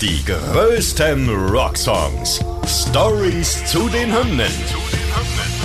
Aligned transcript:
Die 0.00 0.24
größten 0.24 1.28
Rocksongs. 1.50 2.40
Stories 2.66 3.62
zu 3.66 3.86
den 3.90 4.10
Hymnen. 4.10 4.50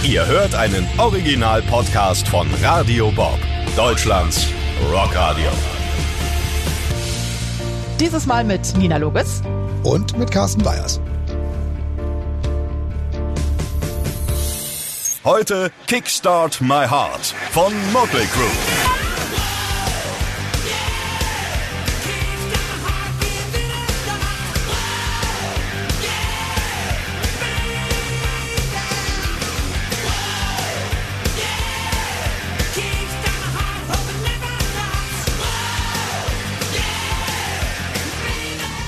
Ihr 0.03 0.25
hört 0.25 0.53
einen 0.53 0.85
Original-Podcast 0.97 2.27
von 2.27 2.45
Radio 2.61 3.11
Bob, 3.11 3.39
Deutschlands 3.77 4.47
Rockradio. 4.91 5.47
Dieses 7.97 8.25
Mal 8.25 8.43
mit 8.43 8.75
Nina 8.75 8.97
Logis. 8.97 9.41
Und 9.83 10.17
mit 10.17 10.31
Carsten 10.31 10.63
Bayers. 10.63 10.99
Heute 15.23 15.71
Kickstart 15.87 16.59
My 16.59 16.85
Heart 16.85 17.33
von 17.51 17.71
Motley 17.93 18.25
Crue. 18.25 18.84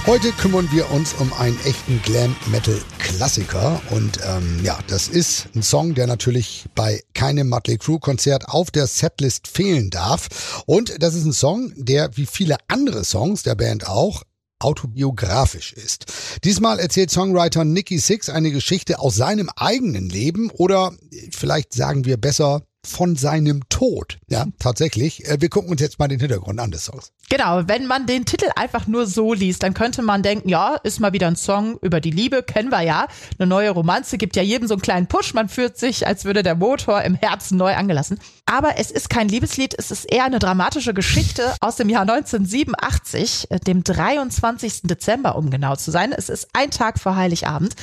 Heute 0.07 0.31
kümmern 0.31 0.69
wir 0.71 0.89
uns 0.91 1.15
um 1.15 1.33
einen 1.33 1.59
echten 1.65 2.01
Glam-Metal-Klassiker. 2.01 3.81
Und 3.89 4.21
ähm, 4.25 4.61
ja, 4.63 4.79
das 4.87 5.09
ist 5.09 5.49
ein 5.53 5.61
Song, 5.61 5.95
der 5.95 6.07
natürlich 6.07 6.63
bei 6.75 7.03
keinem 7.13 7.49
Motley 7.49 7.77
Crue-Konzert 7.77 8.47
auf 8.47 8.71
der 8.71 8.87
Setlist 8.87 9.49
fehlen 9.49 9.89
darf. 9.89 10.63
Und 10.65 11.03
das 11.03 11.13
ist 11.13 11.25
ein 11.25 11.33
Song, 11.33 11.73
der 11.75 12.15
wie 12.15 12.25
viele 12.25 12.55
andere 12.69 13.03
Songs 13.03 13.43
der 13.43 13.55
Band 13.55 13.85
auch 13.85 14.23
autobiografisch 14.59 15.73
ist. 15.73 16.05
Diesmal 16.45 16.79
erzählt 16.79 17.11
Songwriter 17.11 17.65
Nicky 17.65 17.99
Six 17.99 18.29
eine 18.29 18.51
Geschichte 18.51 18.99
aus 18.99 19.15
seinem 19.15 19.49
eigenen 19.57 20.07
Leben 20.07 20.51
oder 20.51 20.93
vielleicht 21.31 21.73
sagen 21.73 22.05
wir 22.05 22.15
besser 22.15 22.61
von 22.87 23.15
seinem 23.15 23.67
Tod. 23.69 24.17
Ja, 24.27 24.45
tatsächlich. 24.59 25.27
Äh, 25.27 25.37
wir 25.39 25.49
gucken 25.49 25.71
uns 25.71 25.81
jetzt 25.81 25.99
mal 25.99 26.07
den 26.07 26.19
Hintergrund 26.19 26.59
an 26.59 26.71
des 26.71 26.85
Songs. 26.85 27.11
Genau, 27.29 27.67
wenn 27.67 27.87
man 27.87 28.05
den 28.05 28.25
Titel 28.25 28.47
einfach 28.55 28.87
nur 28.87 29.05
so 29.05 29.33
liest, 29.33 29.61
dann 29.63 29.73
könnte 29.73 30.01
man 30.01 30.23
denken, 30.23 30.47
ja, 30.47 30.75
ist 30.83 31.01
mal 31.01 31.11
wieder 31.11 31.27
ein 31.27 31.35
Song 31.35 31.77
über 31.81 31.99
die 31.99 32.11
Liebe, 32.11 32.41
kennen 32.41 32.69
wir 32.69 32.81
ja. 32.81 33.07
Eine 33.37 33.47
neue 33.47 33.71
Romanze 33.71 34.17
gibt 34.17 34.37
ja 34.37 34.43
jedem 34.43 34.67
so 34.67 34.75
einen 34.75 34.81
kleinen 34.81 35.07
Push, 35.07 35.33
man 35.33 35.49
fühlt 35.49 35.77
sich, 35.77 36.07
als 36.07 36.23
würde 36.23 36.41
der 36.41 36.55
Motor 36.55 37.01
im 37.01 37.15
Herzen 37.15 37.57
neu 37.57 37.75
angelassen. 37.75 38.19
Aber 38.45 38.77
es 38.77 38.91
ist 38.91 39.09
kein 39.09 39.27
Liebeslied, 39.27 39.75
es 39.77 39.91
ist 39.91 40.05
eher 40.05 40.23
eine 40.23 40.39
dramatische 40.39 40.93
Geschichte 40.93 41.53
aus 41.59 41.75
dem 41.75 41.89
Jahr 41.89 42.03
1987, 42.03 43.51
äh, 43.51 43.59
dem 43.59 43.83
23. 43.83 44.83
Dezember, 44.83 45.35
um 45.35 45.49
genau 45.49 45.75
zu 45.75 45.91
sein. 45.91 46.13
Es 46.13 46.29
ist 46.29 46.47
ein 46.53 46.71
Tag 46.71 46.97
vor 46.97 47.17
Heiligabend. 47.17 47.75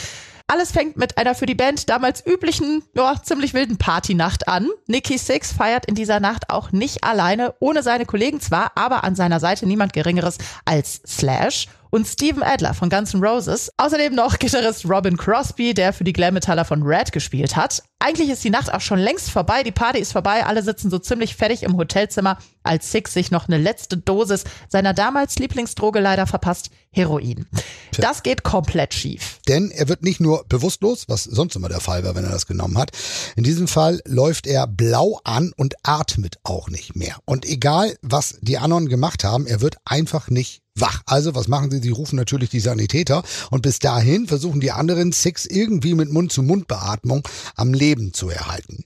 Alles 0.47 0.73
fängt 0.73 0.99
mit 0.99 1.17
einer 1.17 1.35
für 1.35 1.47
die 1.47 1.55
Band 1.55 1.89
damals 1.89 2.25
üblichen, 2.27 2.83
ja, 2.95 3.15
ziemlich 3.23 3.55
wilden 3.55 3.79
Partynacht 3.79 4.47
an. 4.47 4.69
Nicky 4.87 5.17
Six 5.17 5.53
feiert 5.53 5.87
in 5.87 5.95
dieser 5.95 6.21
Nacht 6.21 6.51
auch 6.51 6.71
nicht 6.71 7.03
alleine, 7.03 7.55
ohne 7.61 7.83
seine 7.83 8.05
Kollegen 8.05 8.41
zwar, 8.41 8.73
aber 8.75 9.05
an 9.05 9.17
seiner 9.17 9.41
Seite 9.41 9.67
niemand 9.67 9.95
Geringeres 9.95 10.37
als 10.67 11.01
Slash 11.07 11.69
und 11.89 12.07
Steven 12.07 12.43
Adler 12.43 12.75
von 12.75 12.91
Guns 12.91 13.15
N' 13.15 13.25
Roses. 13.25 13.71
Außerdem 13.79 14.15
noch 14.15 14.39
Gitarrist 14.39 14.85
Robin 14.85 15.17
Crosby, 15.17 15.73
der 15.73 15.93
für 15.93 16.05
die 16.05 16.13
Glam 16.13 16.35
Metaller 16.35 16.65
von 16.65 16.83
Red 16.83 17.13
gespielt 17.13 17.57
hat. 17.57 17.83
Eigentlich 17.99 18.29
ist 18.29 18.45
die 18.45 18.51
Nacht 18.51 18.71
auch 18.75 18.81
schon 18.81 18.99
längst 18.99 19.31
vorbei, 19.31 19.63
die 19.63 19.73
Party 19.73 19.99
ist 19.99 20.13
vorbei, 20.13 20.45
alle 20.45 20.63
sitzen 20.63 20.91
so 20.91 20.99
ziemlich 20.99 21.37
fertig 21.37 21.63
im 21.63 21.77
Hotelzimmer, 21.77 22.37
als 22.65 22.91
Six 22.93 23.15
sich 23.15 23.31
noch 23.31 23.49
eine 23.49 23.59
letzte 23.59 23.97
Dosis 23.97 24.45
seiner 24.69 24.93
damals 24.93 25.39
Lieblingsdroge 25.39 26.01
leider 26.01 26.27
verpasst, 26.27 26.71
Heroin. 26.95 27.47
Tja. 27.91 28.09
Das 28.09 28.23
geht 28.23 28.43
komplett 28.43 28.95
schief. 28.95 29.41
Denn 29.49 29.71
er 29.71 29.89
wird 29.89 30.03
nicht 30.03 30.21
nur 30.21 30.45
bewusstlos, 30.49 31.05
was 31.09 31.25
sonst 31.25 31.57
immer 31.57 31.69
der 31.69 31.81
Fall 31.81 32.05
war, 32.05 32.15
wenn 32.15 32.25
er 32.25 32.31
das 32.31 32.47
genommen 32.47 32.79
hat. 32.79 32.93
In 33.37 33.45
diesem 33.45 33.69
Fall 33.69 34.01
läuft 34.07 34.47
er 34.47 34.67
blau 34.67 35.21
an 35.25 35.53
und 35.57 35.75
atmet 35.83 36.39
auch 36.45 36.69
nicht 36.69 36.97
mehr. 36.97 37.17
Und 37.25 37.45
egal, 37.45 37.97
was 38.03 38.39
die 38.41 38.59
anderen 38.59 38.89
gemacht 38.89 39.25
haben, 39.25 39.47
er 39.47 39.61
wird 39.61 39.77
einfach 39.85 40.31
nicht 40.31 40.63
wach. 40.77 41.03
Also 41.07 41.35
was 41.35 41.49
machen 41.49 41.71
sie? 41.71 41.81
Sie 41.81 41.91
rufen 41.91 42.17
natürlich 42.17 42.51
die 42.51 42.61
Sanitäter 42.61 43.23
und 43.51 43.63
bis 43.63 43.79
dahin 43.79 44.27
versuchen 44.27 44.61
die 44.61 44.73
anderen 44.73 45.13
Six 45.13 45.47
irgendwie 45.47 45.95
mit 45.95 46.11
Mund-zu-Mund-Beatmung 46.11 47.27
am 47.57 47.75
Leben 47.75 48.13
zu 48.13 48.29
erhalten. 48.29 48.85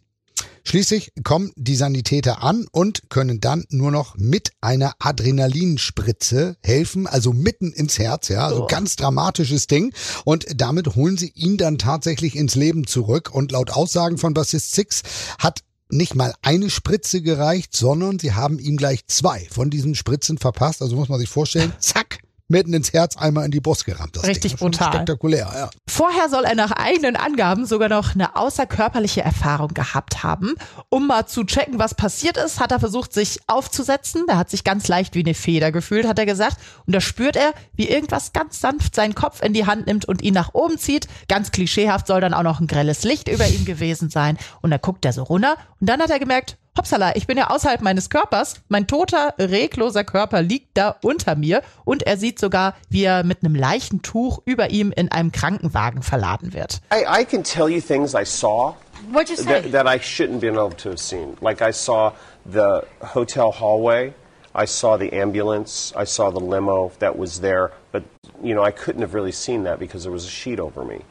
Schließlich 0.65 1.13
kommen 1.25 1.53
die 1.57 1.77
Sanitäter 1.77 2.43
an 2.43 2.67
und 2.71 3.09
können 3.09 3.41
dann 3.41 3.65
nur 3.71 3.91
noch 3.91 4.17
mit 4.17 4.51
einer 4.61 4.93
Adrenalinspritze 4.99 6.57
helfen, 6.63 7.07
also 7.07 7.33
mitten 7.33 7.73
ins 7.73 7.99
Herz, 7.99 8.29
ja, 8.29 8.47
also 8.47 8.65
oh. 8.65 8.67
ganz 8.67 8.97
dramatisches 8.97 9.67
Ding. 9.67 9.95
Und 10.25 10.47
damit 10.55 10.95
holen 10.95 11.17
sie 11.17 11.33
ihn 11.35 11.57
dann 11.57 11.79
tatsächlich 11.79 12.37
ins 12.37 12.55
Leben 12.55 12.87
zurück. 12.87 13.31
Und 13.33 13.53
laut 13.53 13.71
Aussagen 13.71 14.19
von 14.19 14.35
Bassist 14.35 14.75
Six 14.75 15.03
hat 15.39 15.63
nicht 15.91 16.15
mal 16.15 16.35
eine 16.43 16.71
Spritze 16.71 17.23
gereicht, 17.23 17.75
sondern 17.75 18.19
sie 18.19 18.35
haben 18.35 18.59
ihm 18.59 18.77
gleich 18.77 19.07
zwei 19.07 19.47
von 19.51 19.71
diesen 19.71 19.95
Spritzen 19.95 20.39
verpasst. 20.39 20.83
Also 20.83 20.97
muss 20.97 21.09
man 21.09 21.19
sich 21.19 21.29
vorstellen, 21.29 21.73
zack, 21.79 22.18
mitten 22.49 22.73
ins 22.73 22.93
Herz 22.93 23.17
einmal 23.17 23.45
in 23.45 23.51
die 23.51 23.61
Brust 23.61 23.85
gerammt. 23.85 24.17
Das 24.17 24.25
Richtig 24.25 24.53
Ding. 24.53 24.59
brutal. 24.61 24.93
Spektakulär, 24.93 25.51
ja. 25.55 25.71
Vorher 25.87 26.29
soll 26.29 26.45
er 26.45 26.55
nach 26.55 26.73
eigenen 26.73 27.17
Angaben 27.17 27.67
sogar 27.67 27.89
noch 27.89 28.15
eine 28.15 28.37
außerkörperliche 28.37 29.23
Erfahrung 29.23 29.75
gehabt 29.75 30.23
haben. 30.23 30.55
Um 30.89 31.07
mal 31.07 31.27
zu 31.27 31.45
checken, 31.45 31.79
was 31.79 31.95
passiert 31.95 32.37
ist, 32.37 32.59
hat 32.59 32.73
er 32.73 32.81
versucht, 32.81 33.13
sich 33.13 33.39
aufzusetzen. 33.47 34.25
Der 34.27 34.39
hat 34.39 34.51
sich 34.51 34.65
ganz 34.65 34.89
leicht 34.89 35.15
wie 35.15 35.21
eine 35.21 35.35
Feder 35.35 35.71
gefühlt, 35.73 36.07
hat 36.07 36.19
er 36.19 36.27
gesagt. 36.27 36.57
Und 36.87 36.95
da 36.95 37.01
spürt 37.01 37.37
er, 37.37 37.53
wie 37.75 37.89
irgendwas 37.89 38.33
ganz 38.33 38.61
sanft 38.61 38.95
seinen 38.95 39.15
Kopf 39.15 39.43
in 39.43 39.53
die 39.53 39.67
Hand 39.67 39.87
nimmt 39.87 40.07
und 40.07 40.23
ihn 40.23 40.35
nach 40.35 40.55
oben 40.55 40.79
zieht. 40.79 41.07
Ganz 41.29 41.53
klischeehaft 41.53 42.07
soll 42.07 42.21
dann 42.21 42.35
auch 42.35 42.43
noch 42.43 42.61
ein 42.61 42.67
grelles 42.67 43.05
Licht 43.05 43.29
über 43.29 43.47
ihm 43.47 43.65
gewesen 43.65 44.09
sein. 44.09 44.39
Und 44.63 44.71
da 44.71 44.79
guckt 44.79 45.05
er 45.05 45.13
so 45.13 45.23
runter. 45.23 45.57
Und 45.81 45.89
dann 45.89 46.01
hat 46.01 46.11
er 46.11 46.19
gemerkt, 46.19 46.57
Hopsala, 46.79 47.17
ich 47.17 47.27
bin 47.27 47.37
ja 47.37 47.51
außerhalb 47.51 47.83
meines 47.83 48.09
Körpers. 48.09 48.55
Mein 48.69 48.87
toter, 48.87 49.35
regloser 49.37 50.05
Körper 50.05 50.43
liegt 50.43 50.79
da 50.79 50.95
unter 51.03 51.35
mir 51.35 51.63
und 51.85 52.05
er 52.05 52.17
sieht 52.17 52.39
sogar, 52.39 52.75
wie 52.89 53.03
er 53.03 53.25
mit 53.25 53.43
einem 53.43 53.57
Leichentuch 53.57 54.41
über 54.45 54.71
ihm 54.71 54.93
in 54.93 55.11
einem 55.11 55.33
Krankenwagen 55.33 56.03
verladen 56.03 56.55
wird. 56.55 56.81
I, 56.93 57.23
I 57.23 57.25
can 57.25 57.43
tell 57.43 57.69
you 57.69 57.81
things 57.81 58.15
I 58.15 58.25
saw 58.25 58.77
What'd 59.11 59.29
you 59.29 59.37
say? 59.37 59.63
that, 59.63 59.73
that 59.73 59.87
I 59.89 59.99
shouldn't 59.99 60.41
been 60.41 60.55
able 60.55 60.77
to 60.77 60.91
have 60.91 61.01
seen. 61.01 61.37
Like 61.41 61.61
I 61.61 61.73
saw 61.73 62.13
the 62.51 62.85
hotel 63.01 63.51
hallway. 63.51 64.13
I 64.55 64.67
saw 64.67 64.97
the 64.97 65.13
ambulance, 65.13 65.93
I 65.97 66.05
saw 66.05 66.31
the 66.31 66.41
limo 66.41 66.93
that 67.01 67.19
was 67.19 67.41
there, 67.41 67.73
but 67.93 68.05
you 68.43 68.55
know, 68.55 68.63
I 68.63 68.71
couldn't 68.71 69.03
have 69.03 69.15
really 69.15 69.33
seen 69.33 69.65
that 69.65 69.79
because 69.81 70.05
there 70.05 70.13
was 70.13 70.25
a 70.25 70.31
sheet 70.31 70.61
over 70.61 70.85
me. 70.85 71.03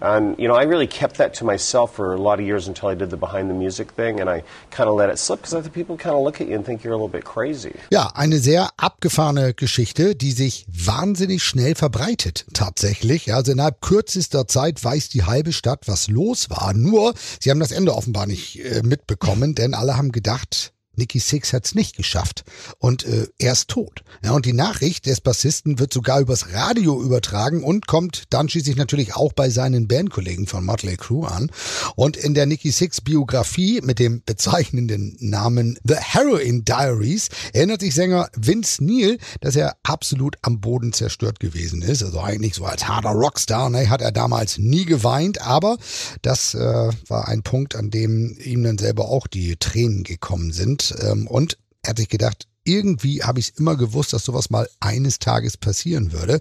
And, 0.00 0.38
you 0.38 0.48
know, 0.48 0.54
I 0.54 0.64
really 0.64 0.86
kept 0.86 1.18
that 1.18 1.34
to 1.34 1.44
myself 1.44 1.94
for 1.94 2.14
a 2.14 2.18
lot 2.20 2.40
of 2.40 2.46
years 2.46 2.68
until 2.68 2.88
I 2.88 2.94
did 2.94 3.10
the 3.10 3.16
behind 3.16 3.48
the 3.48 3.54
music 3.54 3.92
thing 3.92 4.20
and 4.20 4.28
I 4.28 4.42
kind 4.70 4.88
of 4.88 4.96
let 4.96 5.10
it 5.10 5.18
slip 5.18 5.40
because 5.40 5.62
think 5.62 5.72
people 5.72 5.96
kind 5.96 6.14
of 6.14 6.22
look 6.22 6.40
at 6.40 6.48
you 6.48 6.56
and 6.56 6.64
think 6.64 6.84
you're 6.84 6.92
a 6.92 6.96
little 6.96 7.08
bit 7.08 7.24
crazy. 7.24 7.74
Ja, 7.90 8.12
eine 8.14 8.38
sehr 8.38 8.68
abgefahrene 8.76 9.54
Geschichte, 9.54 10.14
die 10.14 10.32
sich 10.32 10.66
wahnsinnig 10.68 11.42
schnell 11.42 11.74
verbreitet, 11.74 12.46
tatsächlich. 12.52 13.32
Also 13.32 13.52
innerhalb 13.52 13.80
kürzester 13.80 14.46
Zeit 14.46 14.82
weiß 14.82 15.08
die 15.08 15.24
halbe 15.24 15.52
Stadt, 15.52 15.86
was 15.86 16.08
los 16.08 16.50
war. 16.50 16.74
Nur, 16.74 17.14
sie 17.40 17.50
haben 17.50 17.60
das 17.60 17.72
Ende 17.72 17.94
offenbar 17.94 18.26
nicht 18.26 18.64
äh, 18.64 18.82
mitbekommen, 18.82 19.54
denn 19.54 19.74
alle 19.74 19.96
haben 19.96 20.12
gedacht, 20.12 20.73
Nicky 20.96 21.18
Six 21.18 21.52
hat's 21.52 21.74
nicht 21.74 21.96
geschafft 21.96 22.44
und 22.78 23.04
äh, 23.04 23.28
er 23.38 23.52
ist 23.52 23.68
tot. 23.68 24.02
Ja, 24.22 24.32
und 24.32 24.46
die 24.46 24.52
Nachricht 24.52 25.06
des 25.06 25.20
Bassisten 25.20 25.78
wird 25.78 25.92
sogar 25.92 26.20
übers 26.20 26.52
Radio 26.52 27.02
übertragen 27.02 27.62
und 27.62 27.86
kommt 27.86 28.24
dann 28.30 28.48
schließlich 28.48 28.76
natürlich 28.76 29.14
auch 29.14 29.32
bei 29.32 29.50
seinen 29.50 29.88
Bandkollegen 29.88 30.46
von 30.46 30.64
Motley 30.64 30.96
Crue 30.96 31.28
an. 31.28 31.50
Und 31.96 32.16
in 32.16 32.34
der 32.34 32.46
Nicky 32.46 32.70
Six 32.70 33.00
Biografie 33.00 33.80
mit 33.82 33.98
dem 33.98 34.22
bezeichnenden 34.24 35.16
Namen 35.20 35.78
The 35.84 35.96
Heroin 35.96 36.64
Diaries 36.64 37.28
erinnert 37.52 37.80
sich 37.80 37.94
Sänger 37.94 38.28
Vince 38.36 38.84
Neil, 38.84 39.18
dass 39.40 39.56
er 39.56 39.76
absolut 39.82 40.36
am 40.42 40.60
Boden 40.60 40.92
zerstört 40.92 41.40
gewesen 41.40 41.82
ist. 41.82 42.02
Also 42.02 42.20
eigentlich 42.20 42.54
so 42.54 42.64
als 42.64 42.88
harter 42.88 43.10
Rockstar 43.10 43.70
ne, 43.70 43.88
hat 43.90 44.00
er 44.00 44.12
damals 44.12 44.58
nie 44.58 44.84
geweint, 44.84 45.40
aber 45.40 45.76
das 46.22 46.54
äh, 46.54 46.90
war 47.08 47.28
ein 47.28 47.42
Punkt, 47.42 47.76
an 47.76 47.90
dem 47.90 48.36
ihm 48.42 48.62
dann 48.62 48.78
selber 48.78 49.06
auch 49.08 49.26
die 49.26 49.56
Tränen 49.56 50.02
gekommen 50.04 50.52
sind. 50.52 50.83
Ähm, 50.92 51.26
und 51.26 51.58
er 51.82 51.90
hat 51.90 51.98
sich 51.98 52.08
gedacht, 52.08 52.48
irgendwie 52.64 53.22
habe 53.22 53.40
ich 53.40 53.50
es 53.50 53.58
immer 53.58 53.76
gewusst, 53.76 54.12
dass 54.12 54.24
sowas 54.24 54.50
mal 54.50 54.68
eines 54.80 55.18
Tages 55.18 55.56
passieren 55.56 56.12
würde. 56.12 56.40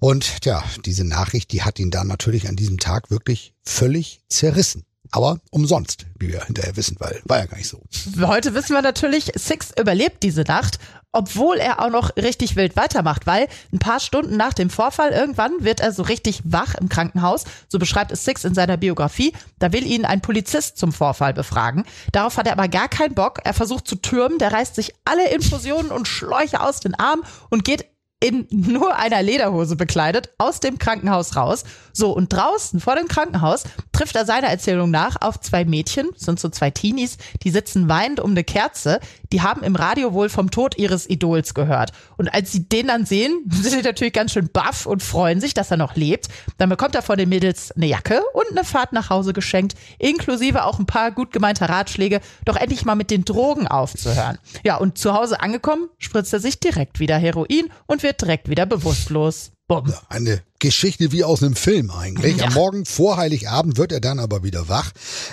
Und 0.00 0.44
ja, 0.44 0.64
diese 0.84 1.04
Nachricht, 1.04 1.52
die 1.52 1.62
hat 1.62 1.78
ihn 1.78 1.90
dann 1.90 2.06
natürlich 2.06 2.48
an 2.48 2.56
diesem 2.56 2.78
Tag 2.78 3.10
wirklich 3.10 3.54
völlig 3.62 4.22
zerrissen. 4.28 4.84
Aber 5.10 5.40
umsonst, 5.50 6.06
wie 6.18 6.28
wir 6.28 6.44
hinterher 6.44 6.76
wissen, 6.76 6.96
weil 7.00 7.20
war 7.24 7.38
ja 7.38 7.46
gar 7.46 7.56
nicht 7.56 7.68
so. 7.68 7.82
Heute 8.20 8.54
wissen 8.54 8.74
wir 8.74 8.82
natürlich, 8.82 9.32
Six 9.34 9.72
überlebt 9.78 10.22
diese 10.22 10.42
Nacht 10.42 10.78
obwohl 11.12 11.56
er 11.56 11.80
auch 11.80 11.90
noch 11.90 12.16
richtig 12.16 12.56
wild 12.56 12.76
weitermacht, 12.76 13.26
weil 13.26 13.48
ein 13.72 13.78
paar 13.78 14.00
Stunden 14.00 14.36
nach 14.36 14.54
dem 14.54 14.70
Vorfall 14.70 15.10
irgendwann 15.10 15.52
wird 15.64 15.80
er 15.80 15.92
so 15.92 16.02
richtig 16.02 16.40
wach 16.44 16.74
im 16.74 16.88
Krankenhaus, 16.88 17.44
so 17.68 17.78
beschreibt 17.78 18.12
es 18.12 18.24
Six 18.24 18.44
in 18.44 18.54
seiner 18.54 18.76
Biografie. 18.76 19.32
Da 19.58 19.72
will 19.72 19.84
ihn 19.84 20.04
ein 20.04 20.20
Polizist 20.20 20.78
zum 20.78 20.92
Vorfall 20.92 21.34
befragen. 21.34 21.84
Darauf 22.12 22.36
hat 22.36 22.46
er 22.46 22.52
aber 22.52 22.68
gar 22.68 22.88
keinen 22.88 23.14
Bock. 23.14 23.40
Er 23.44 23.54
versucht 23.54 23.88
zu 23.88 23.96
türmen, 23.96 24.38
der 24.38 24.52
reißt 24.52 24.74
sich 24.74 24.94
alle 25.04 25.30
Infusionen 25.30 25.90
und 25.90 26.06
Schläuche 26.06 26.60
aus 26.60 26.80
den 26.80 26.94
Armen 26.94 27.24
und 27.48 27.64
geht 27.64 27.86
in 28.20 28.46
nur 28.50 28.96
einer 28.96 29.22
Lederhose 29.22 29.76
bekleidet 29.76 30.28
aus 30.36 30.60
dem 30.60 30.78
Krankenhaus 30.78 31.36
raus. 31.36 31.64
So, 31.94 32.12
und 32.12 32.30
draußen 32.30 32.78
vor 32.78 32.94
dem 32.94 33.08
Krankenhaus 33.08 33.64
trifft 33.92 34.14
er 34.14 34.26
seiner 34.26 34.48
Erzählung 34.48 34.90
nach 34.90 35.16
auf 35.20 35.40
zwei 35.40 35.64
Mädchen, 35.64 36.10
sind 36.16 36.38
so 36.38 36.50
zwei 36.50 36.70
Teenies, 36.70 37.16
die 37.42 37.50
sitzen 37.50 37.88
weinend 37.88 38.20
um 38.20 38.32
eine 38.32 38.44
Kerze. 38.44 39.00
Die 39.32 39.40
haben 39.40 39.62
im 39.62 39.74
Radio 39.74 40.12
wohl 40.12 40.28
vom 40.28 40.50
Tod 40.50 40.76
ihres 40.76 41.08
Idols 41.08 41.54
gehört. 41.54 41.92
Und 42.18 42.28
als 42.28 42.52
sie 42.52 42.68
den 42.68 42.88
dann 42.88 43.06
sehen, 43.06 43.44
sind 43.50 43.70
sie 43.70 43.82
natürlich 43.82 44.12
ganz 44.12 44.32
schön 44.32 44.50
baff 44.52 44.84
und 44.84 45.02
freuen 45.02 45.40
sich, 45.40 45.54
dass 45.54 45.70
er 45.70 45.78
noch 45.78 45.96
lebt. 45.96 46.28
Dann 46.58 46.68
bekommt 46.68 46.94
er 46.94 47.02
von 47.02 47.16
den 47.16 47.30
Mädels 47.30 47.72
eine 47.72 47.86
Jacke 47.86 48.20
und 48.34 48.50
eine 48.50 48.64
Fahrt 48.64 48.92
nach 48.92 49.08
Hause 49.08 49.32
geschenkt, 49.32 49.74
inklusive 49.98 50.64
auch 50.64 50.78
ein 50.78 50.86
paar 50.86 51.10
gut 51.10 51.32
gemeinter 51.32 51.70
Ratschläge, 51.70 52.20
doch 52.44 52.56
endlich 52.56 52.84
mal 52.84 52.96
mit 52.96 53.10
den 53.10 53.24
Drogen 53.24 53.66
aufzuhören. 53.66 54.38
Ja, 54.62 54.76
und 54.76 54.98
zu 54.98 55.14
Hause 55.14 55.40
angekommen, 55.40 55.88
spritzt 55.98 56.34
er 56.34 56.40
sich 56.40 56.60
direkt 56.60 57.00
wieder 57.00 57.16
Heroin 57.16 57.70
und 57.86 58.02
wird 58.10 58.22
direkt 58.22 58.48
wieder 58.48 58.66
bewusstlos. 58.66 59.52
Bumm. 59.68 59.94
Eine 60.08 60.42
Geschichte 60.58 61.12
wie 61.12 61.22
aus 61.22 61.44
einem 61.44 61.54
Film 61.54 61.92
eigentlich. 61.92 62.38
Ja. 62.38 62.46
Am 62.46 62.54
Morgen 62.54 62.84
vor 62.84 63.16
Heiligabend 63.18 63.76
wird 63.76 63.92
er 63.92 64.00
dann 64.00 64.18
aber 64.18 64.42
wieder 64.42 64.68
wach. 64.68 64.90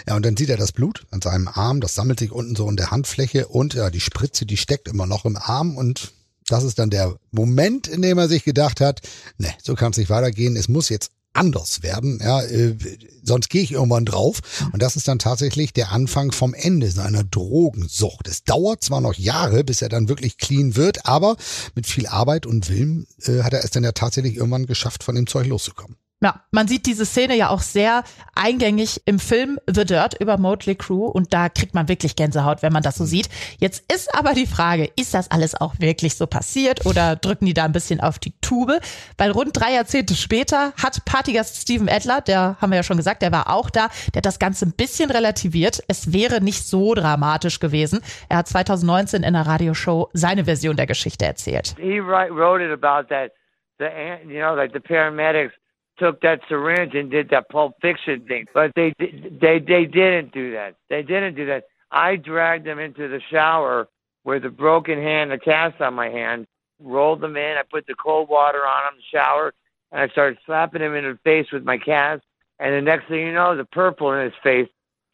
Ja, 0.08 0.16
und 0.16 0.24
dann 0.24 0.38
sieht 0.38 0.50
er 0.50 0.58
das 0.58 0.74
Blut 0.74 1.08
an 1.10 1.24
seinem 1.24 1.48
Arm. 1.48 1.82
Das 1.82 1.96
sammelt 1.96 2.20
sich 2.20 2.32
unten 2.32 2.56
so 2.56 2.70
in 2.70 2.78
der 2.78 2.92
Handfläche 2.92 3.48
und 3.48 3.74
ja, 3.74 3.90
die 3.90 4.00
Spritze, 4.00 4.46
die 4.46 4.58
steckt 4.58 4.88
immer 4.88 5.08
noch 5.08 5.26
im 5.26 5.38
Arm 5.38 5.76
und 5.76 6.14
das 6.46 6.64
ist 6.64 6.78
dann 6.78 6.92
der 6.92 7.18
Moment, 7.32 7.88
in 7.88 8.04
dem 8.04 8.20
er 8.20 8.28
sich 8.28 8.44
gedacht 8.44 8.80
hat, 8.80 9.02
ne, 9.40 9.50
so 9.62 9.74
kann 9.74 9.92
es 9.92 9.98
nicht 9.98 10.12
weitergehen. 10.12 10.56
Es 10.56 10.70
muss 10.70 10.90
jetzt 10.90 11.12
anders 11.38 11.84
werden. 11.84 12.20
Ja, 12.22 12.42
äh, 12.42 12.76
sonst 13.24 13.50
gehe 13.50 13.62
ich 13.62 13.72
irgendwann 13.72 14.06
drauf. 14.06 14.40
Und 14.72 14.82
das 14.82 14.96
ist 14.96 15.08
dann 15.08 15.20
tatsächlich 15.20 15.74
der 15.74 15.92
Anfang 15.92 16.32
vom 16.32 16.54
Ende 16.54 16.92
seiner 16.92 17.24
Drogensucht. 17.24 18.28
Es 18.28 18.44
dauert 18.44 18.84
zwar 18.84 19.02
noch 19.02 19.14
Jahre, 19.14 19.64
bis 19.64 19.82
er 19.82 19.90
dann 19.90 20.10
wirklich 20.10 20.38
clean 20.38 20.76
wird, 20.76 21.06
aber 21.06 21.38
mit 21.76 21.88
viel 21.88 22.08
Arbeit 22.08 22.46
und 22.46 22.70
Willen 22.70 23.08
äh, 23.26 23.44
hat 23.44 23.54
er 23.54 23.64
es 23.64 23.72
dann 23.72 23.84
ja 23.84 23.92
tatsächlich 23.92 24.36
irgendwann 24.36 24.66
geschafft, 24.66 25.04
von 25.04 25.16
dem 25.16 25.28
Zeug 25.28 25.48
loszukommen. 25.48 25.98
Ja, 26.20 26.42
man 26.50 26.68
sieht 26.68 26.88
diese 26.88 27.06
Szene 27.06 27.36
ja 27.36 27.50
auch 27.50 27.60
sehr 27.60 28.04
eingängig 28.34 29.04
im 29.06 29.20
Film 29.20 29.60
The 29.68 29.86
Dirt 29.86 30.20
über 30.20 30.40
Motley 30.40 30.74
Crew 30.74 31.06
und 31.06 31.32
da 31.32 31.48
kriegt 31.48 31.76
man 31.76 31.88
wirklich 31.90 32.16
Gänsehaut, 32.16 32.64
wenn 32.64 32.74
man 32.74 32.82
das 32.82 32.96
so 32.96 33.06
sieht. 33.06 33.30
Jetzt 33.60 33.94
ist 33.94 34.16
aber 34.16 34.34
die 34.34 34.48
Frage, 34.48 34.90
ist 34.96 35.14
das 35.14 35.30
alles 35.30 35.54
auch 35.54 35.76
wirklich 35.78 36.16
so 36.16 36.26
passiert 36.26 36.88
oder 36.88 37.16
drücken 37.16 37.46
die 37.46 37.54
da 37.54 37.66
ein 37.66 37.72
bisschen 37.72 38.02
auf 38.02 38.18
die 38.18 38.34
Tube? 38.42 38.80
Weil 39.20 39.30
rund 39.30 39.56
drei 39.56 39.74
Jahrzehnte 39.74 40.16
später 40.16 40.74
hat 40.82 41.06
Partygast 41.06 41.62
Steven 41.62 41.88
Adler, 41.88 42.22
der 42.22 42.58
haben 42.60 42.72
wir 42.72 42.78
ja 42.78 42.84
schon 42.84 42.98
gesagt, 42.98 43.22
der 43.22 43.32
war 43.32 43.54
auch 43.54 43.70
da, 43.70 43.90
der 44.16 44.22
hat 44.22 44.26
das 44.26 44.40
Ganze 44.40 44.66
ein 44.66 44.74
bisschen 44.74 45.12
relativiert. 45.12 45.84
Es 45.88 46.14
wäre 46.14 46.42
nicht 46.42 46.66
so 46.66 46.96
dramatisch 46.96 47.60
gewesen. 47.60 48.00
Er 48.28 48.38
hat 48.38 48.48
2019 48.48 49.22
in 49.22 49.36
einer 49.36 49.46
Radioshow 49.46 50.10
seine 50.14 50.46
Version 50.46 50.78
der 50.78 50.88
Geschichte 50.88 51.28
erzählt. 51.28 51.76
He 51.78 52.00
wrote 52.00 52.64
it 52.64 52.72
about 52.72 53.08
that, 53.10 53.34
the, 53.78 53.86
you 54.28 54.40
know, 54.40 54.56
like 54.56 54.74
the 54.74 54.80
paramedics 54.80 55.52
took 55.98 56.22
that 56.22 56.42
syringe 56.48 56.96
and 56.96 57.10
did 57.10 57.30
that 57.30 57.50
Pulp 57.50 57.76
Fiction 57.82 58.26
thing. 58.28 58.46
But 58.54 58.72
they 58.76 58.94
they 59.00 59.60
they 59.60 59.86
didn't 59.86 60.32
do 60.34 60.52
that. 60.54 60.76
They 60.90 61.02
didn't 61.02 61.36
do 61.36 61.46
that. 61.48 61.66
I 61.92 62.16
dragged 62.16 62.66
them 62.66 62.80
into 62.80 63.08
the 63.08 63.22
shower 63.32 63.88
with 64.24 64.46
a 64.46 64.50
broken 64.50 65.02
hand, 65.02 65.32
a 65.32 65.40
cast 65.40 65.80
on 65.82 65.94
my 65.94 66.10
hand, 66.10 66.48
rolled 66.82 67.22
them 67.22 67.38
in. 67.38 67.58
I 67.58 67.64
put 67.70 67.88
the 67.88 67.96
cold 67.96 68.30
water 68.30 68.60
on 68.66 68.94
them, 68.94 69.02
shower, 69.12 69.54
and 69.92 70.02
I 70.02 70.08
started 70.10 70.38
slapping 70.46 70.82
him 70.82 70.96
in 70.96 71.06
the 71.06 71.18
face 71.24 71.48
with 71.52 71.64
my 71.64 71.78
cast. 71.78 72.24
And 72.60 72.74
the 72.74 72.82
next 72.82 73.08
thing 73.08 73.22
you 73.22 73.34
know, 73.34 73.56
the 73.56 73.66
purple 73.66 74.12
in 74.14 74.26
his 74.26 74.34
face 74.44 74.68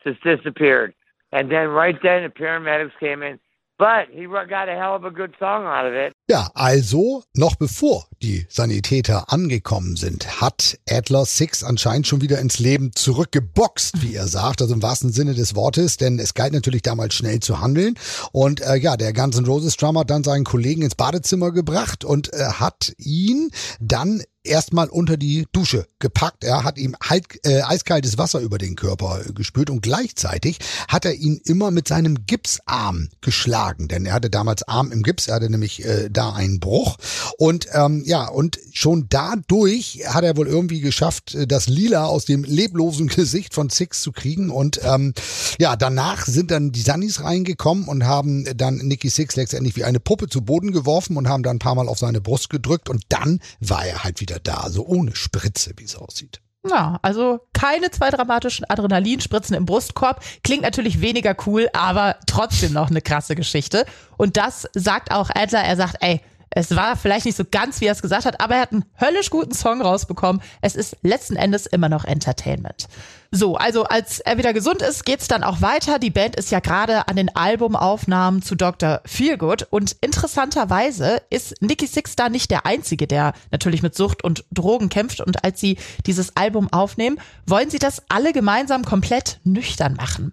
just 0.03 0.23
disappeared. 0.23 0.93
And 1.31 1.51
then 1.51 1.67
right 1.67 1.97
then, 2.01 2.23
the 2.23 2.29
paramedics 2.29 2.97
came 2.99 3.21
in 3.21 3.39
But 3.77 4.09
he 4.11 4.27
got 4.27 4.69
a 4.69 4.75
hell 4.75 4.95
of 4.95 5.03
a 5.03 5.09
good 5.09 5.33
song 5.39 5.65
out 5.65 5.85
of 5.85 5.93
it. 5.93 6.13
Ja, 6.29 6.49
also 6.53 7.23
noch 7.33 7.55
bevor 7.55 8.05
die 8.21 8.45
Sanitäter 8.47 9.31
angekommen 9.33 9.95
sind, 9.95 10.39
hat 10.39 10.79
Adler 10.87 11.25
Six 11.25 11.63
anscheinend 11.63 12.07
schon 12.07 12.21
wieder 12.21 12.39
ins 12.39 12.59
Leben 12.59 12.91
zurückgeboxt, 12.93 14.01
wie 14.01 14.15
er 14.15 14.27
sagt, 14.27 14.61
also 14.61 14.75
im 14.75 14.83
wahrsten 14.83 15.11
Sinne 15.11 15.33
des 15.33 15.55
Wortes, 15.55 15.97
denn 15.97 16.19
es 16.19 16.33
galt 16.35 16.53
natürlich 16.53 16.83
damals 16.83 17.15
schnell 17.15 17.39
zu 17.39 17.61
handeln. 17.61 17.95
Und 18.31 18.61
äh, 18.61 18.75
ja, 18.75 18.95
der 18.95 19.11
Guns 19.11 19.45
Roses 19.45 19.75
Drummer 19.75 20.01
hat 20.01 20.11
dann 20.11 20.23
seinen 20.23 20.45
Kollegen 20.45 20.83
ins 20.83 20.95
Badezimmer 20.95 21.51
gebracht 21.51 22.05
und 22.05 22.31
äh, 22.31 22.45
hat 22.45 22.93
ihn 22.97 23.49
dann 23.79 24.21
erstmal 24.43 24.89
unter 24.89 25.17
die 25.17 25.45
Dusche 25.51 25.87
gepackt. 25.99 26.43
Er 26.43 26.63
hat 26.63 26.77
ihm 26.77 26.95
halt, 27.01 27.25
äh, 27.45 27.61
eiskaltes 27.61 28.17
Wasser 28.17 28.39
über 28.39 28.57
den 28.57 28.75
Körper 28.75 29.21
gespült 29.33 29.69
und 29.69 29.81
gleichzeitig 29.81 30.59
hat 30.87 31.05
er 31.05 31.13
ihn 31.13 31.41
immer 31.45 31.71
mit 31.71 31.87
seinem 31.87 32.25
Gipsarm 32.25 33.09
geschlagen, 33.21 33.87
denn 33.87 34.05
er 34.05 34.13
hatte 34.13 34.29
damals 34.29 34.63
Arm 34.63 34.91
im 34.91 35.03
Gips, 35.03 35.27
er 35.27 35.35
hatte 35.35 35.49
nämlich 35.49 35.85
äh, 35.85 36.09
da 36.09 36.33
einen 36.33 36.59
Bruch 36.59 36.97
und 37.37 37.67
ähm, 37.73 38.03
ja 38.05 38.27
und 38.27 38.59
schon 38.73 39.07
dadurch 39.09 40.01
hat 40.07 40.23
er 40.23 40.35
wohl 40.35 40.47
irgendwie 40.47 40.81
geschafft, 40.81 41.35
äh, 41.35 41.47
das 41.47 41.67
Lila 41.67 42.05
aus 42.05 42.25
dem 42.25 42.43
leblosen 42.43 43.07
Gesicht 43.13 43.53
von 43.53 43.69
Six 43.69 44.01
zu 44.01 44.11
kriegen 44.11 44.49
und 44.49 44.81
ähm, 44.83 45.13
ja 45.59 45.75
danach 45.75 46.25
sind 46.25 46.51
dann 46.51 46.71
die 46.71 46.81
Sunnis 46.81 47.23
reingekommen 47.23 47.87
und 47.87 48.05
haben 48.05 48.45
dann 48.55 48.77
Nicky 48.77 49.09
Six 49.09 49.35
letztendlich 49.35 49.75
wie 49.75 49.83
eine 49.83 49.99
Puppe 49.99 50.27
zu 50.27 50.41
Boden 50.41 50.71
geworfen 50.71 51.15
und 51.17 51.29
haben 51.29 51.43
dann 51.43 51.57
ein 51.57 51.59
paar 51.59 51.75
Mal 51.75 51.87
auf 51.87 51.99
seine 51.99 52.19
Brust 52.21 52.49
gedrückt 52.49 52.89
und 52.89 53.03
dann 53.09 53.39
war 53.59 53.85
er 53.85 54.03
halt 54.03 54.19
wieder 54.19 54.39
da, 54.39 54.69
so 54.69 54.85
ohne 54.85 55.15
Spritze, 55.15 55.73
wie 55.77 55.85
es 55.85 55.95
aussieht. 55.95 56.41
Ja, 56.69 56.97
also 57.01 57.41
keine 57.51 57.91
zwei 57.91 58.09
dramatischen 58.09 58.65
Adrenalinspritzen 58.69 59.55
im 59.55 59.65
Brustkorb. 59.65 60.23
Klingt 60.43 60.61
natürlich 60.61 61.01
weniger 61.01 61.35
cool, 61.45 61.67
aber 61.73 62.15
trotzdem 62.25 62.71
noch 62.71 62.89
eine 62.89 63.01
krasse 63.01 63.35
Geschichte. 63.35 63.85
Und 64.15 64.37
das 64.37 64.69
sagt 64.73 65.11
auch 65.11 65.29
Adler. 65.29 65.59
Er 65.59 65.75
sagt, 65.75 65.97
ey, 65.99 66.21
es 66.55 66.75
war 66.75 66.95
vielleicht 66.95 67.25
nicht 67.25 67.37
so 67.37 67.43
ganz, 67.49 67.81
wie 67.81 67.85
er 67.85 67.93
es 67.93 68.01
gesagt 68.01 68.25
hat, 68.25 68.39
aber 68.39 68.55
er 68.55 68.61
hat 68.61 68.71
einen 68.71 68.85
höllisch 68.99 69.29
guten 69.29 69.53
Song 69.53 69.81
rausbekommen. 69.81 70.41
Es 70.61 70.75
ist 70.75 70.97
letzten 71.01 71.35
Endes 71.35 71.65
immer 71.65 71.89
noch 71.89 72.05
Entertainment. 72.05 72.87
So, 73.31 73.55
also 73.55 73.85
als 73.85 74.19
er 74.19 74.37
wieder 74.37 74.53
gesund 74.53 74.83
ist, 74.83 75.05
geht's 75.05 75.27
dann 75.27 75.43
auch 75.43 75.61
weiter. 75.61 75.97
Die 75.97 76.11
Band 76.11 76.35
ist 76.35 76.51
ja 76.51 76.59
gerade 76.59 77.07
an 77.07 77.15
den 77.15 77.35
Albumaufnahmen 77.35 78.43
zu 78.43 78.53
Dr. 78.53 79.01
Feelgood 79.05 79.67
und 79.71 79.95
interessanterweise 80.01 81.19
ist 81.31 81.59
Nicky 81.59 81.87
Six 81.87 82.15
da 82.15 82.29
nicht 82.29 82.51
der 82.51 82.67
einzige, 82.67 83.07
der 83.07 83.33
natürlich 83.49 83.81
mit 83.81 83.95
Sucht 83.95 84.23
und 84.23 84.45
Drogen 84.51 84.89
kämpft 84.89 85.19
und 85.19 85.43
als 85.43 85.59
sie 85.59 85.77
dieses 86.05 86.37
Album 86.37 86.71
aufnehmen, 86.71 87.19
wollen 87.47 87.71
sie 87.71 87.79
das 87.79 88.03
alle 88.07 88.33
gemeinsam 88.33 88.85
komplett 88.85 89.39
nüchtern 89.43 89.95
machen. 89.95 90.31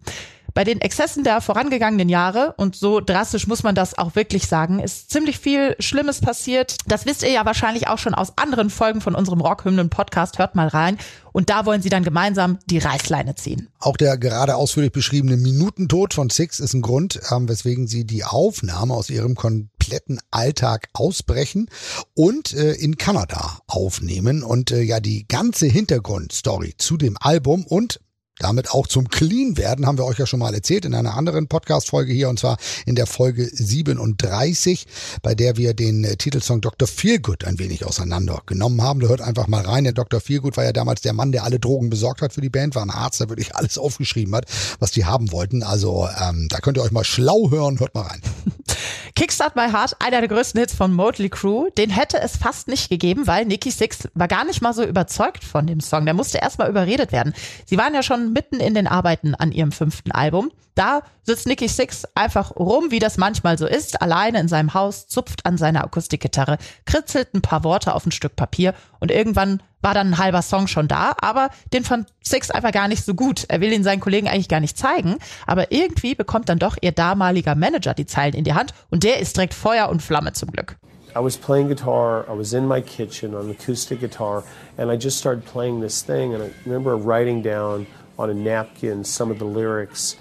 Bei 0.61 0.65
den 0.65 0.83
Exzessen 0.83 1.25
der 1.25 1.41
vorangegangenen 1.41 2.11
Jahre, 2.11 2.53
und 2.59 2.77
so 2.77 3.01
drastisch 3.01 3.47
muss 3.47 3.63
man 3.63 3.75
das 3.75 3.97
auch 3.97 4.15
wirklich 4.15 4.47
sagen, 4.47 4.79
ist 4.79 5.11
ziemlich 5.11 5.39
viel 5.39 5.75
Schlimmes 5.79 6.21
passiert. 6.21 6.77
Das 6.87 7.07
wisst 7.07 7.23
ihr 7.23 7.31
ja 7.31 7.47
wahrscheinlich 7.47 7.89
auch 7.89 7.97
schon 7.97 8.13
aus 8.13 8.37
anderen 8.37 8.69
Folgen 8.69 9.01
von 9.01 9.15
unserem 9.15 9.41
Rockhymnen-Podcast. 9.41 10.39
Hört 10.39 10.57
mal 10.57 10.69
rein. 10.69 10.99
Und 11.33 11.49
da 11.49 11.65
wollen 11.65 11.81
sie 11.81 11.89
dann 11.89 12.05
gemeinsam 12.05 12.59
die 12.67 12.77
Reißleine 12.77 13.37
ziehen. 13.37 13.71
Auch 13.79 13.97
der 13.97 14.19
gerade 14.19 14.55
ausführlich 14.55 14.93
beschriebene 14.93 15.39
Minutentod 15.39 16.13
von 16.13 16.29
Six 16.29 16.61
ist 16.61 16.75
ein 16.75 16.83
Grund, 16.83 17.19
ähm, 17.31 17.49
weswegen 17.49 17.87
sie 17.87 18.05
die 18.05 18.25
Aufnahme 18.25 18.93
aus 18.93 19.09
ihrem 19.09 19.37
kompletten 19.37 20.21
Alltag 20.31 20.89
ausbrechen 20.93 21.71
und 22.13 22.53
äh, 22.53 22.73
in 22.73 22.99
Kanada 22.99 23.61
aufnehmen 23.67 24.43
und 24.43 24.73
äh, 24.73 24.83
ja 24.83 25.01
die 25.01 25.27
ganze 25.27 25.69
Hintergrundstory 25.69 26.75
zu 26.77 26.99
dem 26.99 27.17
Album 27.19 27.65
und 27.65 27.99
damit 28.41 28.71
auch 28.71 28.87
zum 28.87 29.09
Clean 29.09 29.57
werden, 29.57 29.87
haben 29.87 29.99
wir 29.99 30.05
euch 30.05 30.19
ja 30.19 30.27
schon 30.27 30.41
mal 30.41 30.55
erzählt 30.55 30.85
in 30.85 30.95
einer 30.95 31.17
anderen 31.17 31.47
Podcast-Folge 31.47 32.13
hier 32.13 32.29
und 32.29 32.39
zwar 32.39 32.57
in 32.87 32.95
der 32.95 33.07
Folge 33.07 33.45
37, 33.45 34.87
bei 35.23 35.35
der 35.35 35.57
wir 35.57 35.75
den 35.75 36.05
äh, 36.05 36.17
Titelsong 36.17 36.61
Dr. 36.61 36.89
Feelgood 36.89 37.45
ein 37.45 37.59
wenig 37.59 37.85
auseinandergenommen 37.85 38.83
haben. 38.83 39.01
Da 39.01 39.09
hört 39.09 39.21
einfach 39.21 39.47
mal 39.47 39.63
rein. 39.63 39.85
Der 39.85 39.93
Dr. 39.93 40.21
Feelgood 40.21 40.57
war 40.57 40.65
ja 40.65 40.73
damals 40.73 41.03
der 41.03 41.13
Mann, 41.13 41.33
der 41.33 41.45
alle 41.45 41.61
Drogen 41.61 41.91
besorgt 41.91 42.23
hat 42.23 42.33
für 42.33 42.41
die 42.41 42.49
Band, 42.49 42.75
war 42.75 42.83
ein 42.83 42.91
Arzt, 42.91 43.21
der 43.21 43.29
wirklich 43.29 43.55
alles 43.55 43.79
aufgeschrieben 43.79 44.35
hat, 44.35 44.47
was 44.79 44.91
die 44.91 45.05
haben 45.05 45.33
wollten. 45.33 45.63
Also 45.63 46.09
ähm, 46.21 46.49
da 46.49 46.59
könnt 46.59 46.79
ihr 46.79 46.83
euch 46.83 46.93
mal 46.93 47.05
schlau 47.05 47.51
hören, 47.51 47.79
hört 47.79 47.95
mal 47.95 48.03
rein. 48.03 48.23
Kickstart 49.15 49.57
My 49.57 49.71
Heart, 49.71 49.97
einer 49.99 50.21
der 50.21 50.29
größten 50.29 50.61
Hits 50.61 50.75
von 50.75 50.93
Motley 50.93 51.29
Crue, 51.29 51.71
den 51.73 51.91
hätte 51.91 52.21
es 52.21 52.37
fast 52.37 52.69
nicht 52.69 52.89
gegeben, 52.89 53.27
weil 53.27 53.45
Nicky 53.45 53.71
Six 53.71 54.09
war 54.15 54.29
gar 54.29 54.45
nicht 54.45 54.63
mal 54.63 54.73
so 54.73 54.85
überzeugt 54.85 55.45
von 55.45 55.67
dem 55.67 55.81
Song. 55.81 56.05
Der 56.05 56.15
musste 56.15 56.39
erst 56.39 56.59
mal 56.59 56.71
überredet 56.71 57.13
werden. 57.13 57.35
Sie 57.67 57.77
waren 57.77 57.93
ja 57.93 58.03
schon 58.03 58.30
mitten 58.33 58.61
in 58.61 58.75
den 58.75 58.87
Arbeiten 58.87 59.35
an 59.35 59.53
ihrem 59.53 59.73
fünften 59.73 60.13
Album. 60.13 60.51
Da 60.75 61.03
sitzt 61.23 61.47
Nicky 61.47 61.69
Six 61.69 62.05
einfach 62.15 62.57
rum, 62.57 62.91
wie 62.91 63.01
das 63.01 63.19
manchmal 63.19 63.59
so 63.59 63.67
ist, 63.67 64.01
alleine 64.01 64.41
in 64.41 64.49
seinem 64.49 64.73
Haus, 64.73 65.09
zupft 65.09 65.45
an 65.45 65.59
seiner 65.59 65.85
Akustikgitarre, 65.85 66.59
kritzelt 66.87 67.35
ein 67.35 67.43
paar 67.43 67.65
Worte 67.65 67.95
auf 67.95 68.07
ein 68.07 68.13
Stück 68.13 68.37
Papier 68.37 68.75
und 68.99 69.11
irgendwann 69.11 69.63
war 69.83 69.95
dann 69.95 70.09
ein 70.09 70.19
halber 70.19 70.43
Song 70.43 70.69
schon 70.69 70.89
da, 70.89 71.15
aber 71.21 71.51
den 71.73 71.85
fand 71.85 72.09
Six 72.23 72.51
einfach 72.51 72.73
gar 72.73 72.89
nicht 72.89 73.05
so 73.05 73.15
gut. 73.15 73.47
Er 73.49 73.61
will 73.61 73.73
ihn 73.73 73.85
seinen 73.85 74.01
Kollegen 74.01 74.29
eigentlich 74.29 74.49
gar 74.49 74.61
nicht 74.61 74.79
zeigen, 74.79 75.19
aber 75.47 75.73
irgendwie 75.73 76.15
bekommt 76.15 76.49
dann 76.49 76.59
doch 76.59 76.77
ihr 76.81 76.93
damaliger 76.93 77.55
Manager 77.55 77.95
die 77.95 78.07
Zeilen 78.07 78.35
in 78.35 78.45
die 78.45 78.55
Hand 78.55 78.73
und 78.91 79.05
der 79.05 79.21
ist 79.21 79.37
direkt 79.37 79.55
Feuer 79.55 79.89
und 79.89 80.03
Flamme 80.03 80.33
zum 80.33 80.51
Glück. 80.53 80.77
I 81.15 81.19
was 81.19 81.37
playing 81.37 81.69
guitar, 81.69 82.25
I 82.29 82.39
was 82.39 82.53
in 82.53 82.69
my 82.69 82.81
kitchen 82.81 83.35
on 83.35 83.51
acoustic 83.51 84.01
guitar, 84.01 84.45
and 84.77 84.93
I 84.93 84.95
just 84.95 85.19
started 85.19 85.45
playing 85.45 85.81
this 85.81 86.05
thing, 86.05 86.35
and 86.35 86.45
I 86.45 86.51
remember 86.65 86.95
writing 86.95 87.43
down 87.43 87.87
on 88.21 88.31
a 88.31 88.35
napkin 88.35 89.03
some 89.03 89.31
of 89.31 89.39
the 89.39 89.45
lyrics 89.45 90.17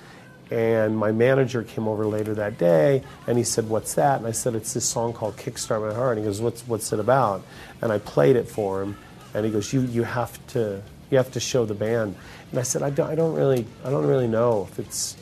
And 0.51 0.97
my 0.97 1.11
manager 1.11 1.63
came 1.63 1.87
over 1.87 2.05
later 2.07 2.33
that 2.35 2.57
day 2.57 3.03
and 3.27 3.37
he 3.37 3.43
said, 3.43 3.69
What's 3.69 3.93
that? 3.95 4.17
And 4.17 4.27
I 4.27 4.31
said, 4.31 4.55
It's 4.55 4.73
this 4.73 4.85
song 4.85 5.13
called 5.13 5.37
Kickstart 5.37 5.87
My 5.87 5.93
Heart. 5.93 6.17
And 6.17 6.25
he 6.25 6.29
goes, 6.29 6.41
What's, 6.41 6.67
what's 6.67 6.91
it 6.91 6.99
about? 6.99 7.43
And 7.81 7.91
I 7.91 7.99
played 7.99 8.35
it 8.35 8.47
for 8.49 8.81
him. 8.81 8.97
And 9.35 9.45
he 9.45 9.51
goes, 9.51 9.71
You, 9.73 9.81
you, 9.81 10.03
have, 10.03 10.33
to, 10.47 10.81
you 11.11 11.17
have 11.17 11.31
to 11.33 11.39
show 11.39 11.65
the 11.65 11.75
band. 11.75 12.15
And 12.49 12.59
I 12.59 12.63
said, 12.63 12.81
I 12.81 12.89
don't, 12.89 13.09
I 13.09 13.15
don't, 13.15 13.35
really, 13.35 13.65
I 13.85 13.91
don't 13.91 14.07
really 14.07 14.27
know 14.27 14.67
if 14.71 14.79
it's 14.79 15.15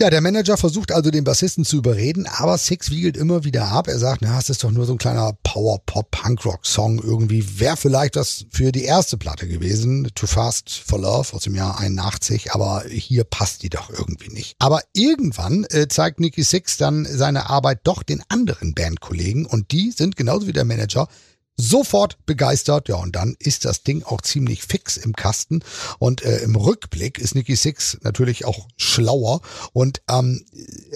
Ja, 0.00 0.10
der 0.10 0.20
Manager 0.20 0.56
versucht 0.56 0.90
also 0.90 1.10
den 1.10 1.24
Bassisten 1.24 1.64
zu 1.64 1.76
überreden, 1.76 2.26
aber 2.26 2.58
Six 2.58 2.90
wiegelt 2.90 3.16
immer 3.16 3.44
wieder 3.44 3.68
ab. 3.68 3.88
Er 3.88 3.98
sagt, 3.98 4.22
na, 4.22 4.38
es 4.38 4.50
ist 4.50 4.64
doch 4.64 4.70
nur 4.70 4.84
so 4.84 4.92
ein 4.92 4.98
kleiner 4.98 5.36
Power-Pop-Punk-Rock-Song 5.44 7.00
irgendwie. 7.02 7.60
Wäre 7.60 7.76
vielleicht 7.76 8.16
das 8.16 8.46
für 8.50 8.72
die 8.72 8.84
erste 8.84 9.16
Platte 9.16 9.46
gewesen, 9.46 10.10
Too 10.14 10.26
Fast 10.26 10.70
for 10.70 10.98
Love 10.98 11.32
aus 11.32 11.42
dem 11.42 11.54
Jahr 11.54 11.78
81, 11.78 12.52
aber 12.52 12.84
hier 12.88 13.24
passt 13.24 13.62
die 13.62 13.70
doch 13.70 13.90
irgendwie 13.90 14.32
nicht. 14.32 14.56
Aber 14.58 14.80
irgendwann 14.92 15.64
äh, 15.70 15.86
zeigt 15.88 16.18
Nicky 16.18 16.42
Six 16.42 16.76
dann 16.76 17.04
seine 17.04 17.48
Arbeit 17.48 17.80
doch 17.84 18.02
den 18.02 18.22
anderen 18.28 18.74
Bandkollegen 18.74 19.46
und 19.46 19.70
die 19.70 19.92
sind 19.92 20.16
genauso 20.16 20.46
wie 20.46 20.52
der 20.52 20.64
Manager 20.64 21.08
sofort 21.56 22.24
begeistert. 22.26 22.88
Ja, 22.88 22.96
und 22.96 23.16
dann 23.16 23.36
ist 23.38 23.64
das 23.64 23.82
Ding 23.82 24.02
auch 24.02 24.20
ziemlich 24.20 24.62
fix 24.62 24.96
im 24.96 25.14
Kasten. 25.14 25.62
Und 25.98 26.22
äh, 26.22 26.38
im 26.38 26.56
Rückblick 26.56 27.18
ist 27.18 27.34
Nicky 27.34 27.56
Six 27.56 27.98
natürlich 28.02 28.44
auch 28.44 28.68
schlauer 28.76 29.40
und 29.72 30.02
ähm, 30.08 30.44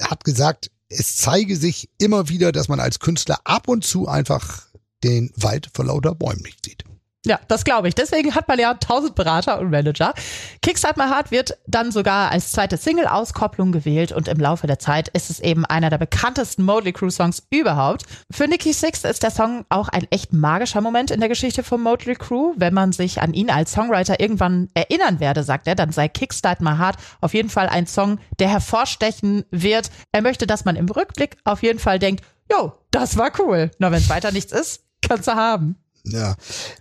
hat 0.01 0.25
gesagt, 0.25 0.71
es 0.89 1.17
zeige 1.17 1.57
sich 1.57 1.91
immer 1.99 2.29
wieder, 2.29 2.53
dass 2.53 2.69
man 2.69 2.81
als 2.81 3.01
Künstler 3.01 3.41
ab 3.45 3.69
und 3.69 3.85
zu 3.85 4.07
einfach 4.09 4.67
den 5.03 5.33
Wald 5.37 5.71
vor 5.75 5.85
lauter 5.85 6.15
Bäumen 6.15 6.43
nicht 6.43 6.65
sieht. 6.65 6.85
Ja, 7.27 7.41
das 7.49 7.65
glaube 7.65 7.89
ich. 7.89 7.97
Deswegen 7.97 8.37
hat 8.37 8.47
man 8.47 8.61
ja 8.61 8.75
tausend 8.75 9.17
Berater 9.17 9.59
und 9.59 9.69
Manager. 9.71 10.15
Kickstart 10.63 10.97
My 10.97 11.09
Heart 11.09 11.33
wird 11.33 11.59
dann 11.67 11.91
sogar 11.91 12.31
als 12.31 12.53
zweite 12.53 12.77
Single-Auskopplung 12.77 13.73
gewählt 13.73 14.13
und 14.13 14.29
im 14.29 14.39
Laufe 14.39 14.69
der 14.69 14.79
Zeit 14.79 15.09
ist 15.09 15.29
es 15.29 15.41
eben 15.41 15.65
einer 15.65 15.91
der 15.91 15.99
bekanntesten 15.99 16.63
Motley 16.63 16.93
Crue 16.93 17.11
Songs 17.11 17.43
überhaupt. 17.51 18.05
Für 18.31 18.47
Nicky 18.47 18.73
Six 18.73 19.03
ist 19.03 19.25
der 19.25 19.33
Song 19.33 19.65
auch 19.71 19.89
ein 19.89 20.07
echt 20.11 20.33
magischer 20.33 20.81
Moment 20.81 21.11
in 21.11 21.19
der 21.19 21.29
Geschichte 21.29 21.65
von 21.65 21.83
Motley 21.83 22.15
Crue. 22.15 22.55
Wenn 22.59 22.75
man 22.75 22.93
sich 22.93 23.21
an 23.21 23.35
ihn 23.35 23.51
als 23.51 23.73
Songwriter 23.73 24.21
irgendwann 24.21 24.69
erinnern 24.75 25.19
werde, 25.19 25.43
sagt 25.43 25.67
er, 25.67 25.75
dann 25.75 25.91
sei 25.91 26.07
Kickstart 26.07 26.61
My 26.61 26.77
Heart 26.77 26.99
auf 27.21 27.35
jeden 27.35 27.51
Fall 27.51 27.69
ein 27.69 27.89
Song, 27.89 28.21
der 28.39 28.51
hervorstechen 28.51 29.45
wird. 29.51 29.91
Er 30.13 30.23
möchte, 30.23 30.47
dass 30.47 30.65
man 30.65 30.77
im 30.77 30.89
Rückblick 30.89 31.39
auf 31.43 31.65
jeden 31.65 31.81
Fall 31.81 31.99
denkt, 31.99 32.25
jo, 32.53 32.73
das 32.93 33.17
war 33.17 33.33
cool. 33.41 33.73
Nur 33.81 33.91
wenn 33.91 33.99
es 33.99 34.09
weiter 34.09 34.31
nichts 34.31 34.53
ist, 34.53 34.85
kannst 35.03 35.27
du 35.27 35.35
haben. 35.35 35.77
Ja. 36.13 36.37